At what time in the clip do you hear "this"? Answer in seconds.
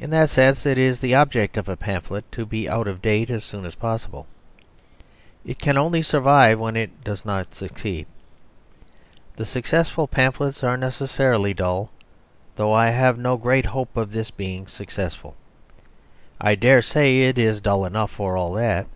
14.10-14.32